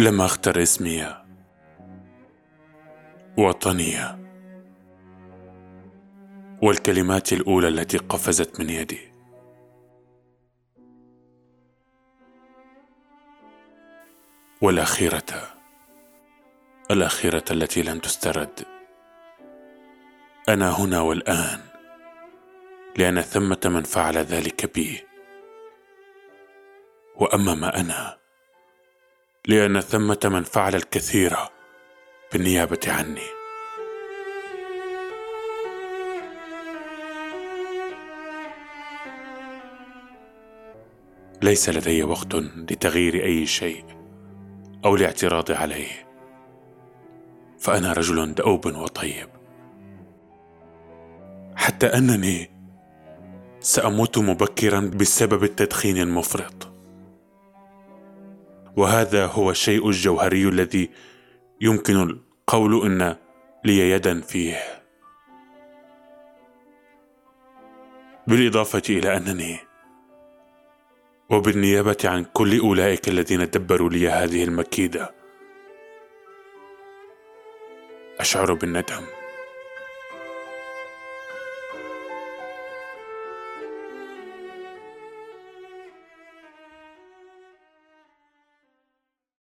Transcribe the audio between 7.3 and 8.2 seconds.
الأولى التي